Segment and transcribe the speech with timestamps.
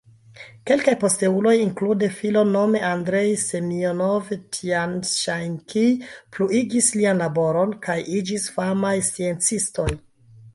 [0.69, 5.93] Kelkaj posteuloj, inklude filon, nome Andrej Semjonov-Tjan-Ŝanskij,
[6.37, 9.87] pluigis lian laboron kaj iĝis famaj sciencistoj.